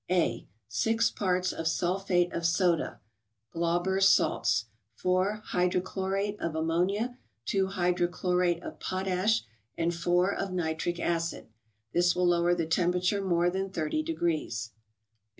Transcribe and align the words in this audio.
A. 0.09 0.47
—Six 0.67 1.11
parts 1.11 1.51
of 1.53 1.67
sulphate 1.67 2.33
of 2.33 2.43
soda 2.43 2.99
(Glauber's 3.51 4.07
salts), 4.09 4.65
4 4.95 5.43
hydrochlorate 5.51 6.39
of 6.39 6.55
ammonia, 6.55 7.19
2 7.45 7.67
hydrochlorate 7.67 8.63
of 8.63 8.79
potash, 8.79 9.43
and 9.77 9.93
4 9.93 10.33
of 10.35 10.51
nitric 10.51 10.99
acid. 10.99 11.49
This 11.93 12.15
will 12.15 12.25
lower 12.25 12.55
the 12.55 12.65
temperature 12.65 13.21
more 13.23 13.51
than 13.51 13.69
30 13.69 14.01
degrees. 14.01 14.71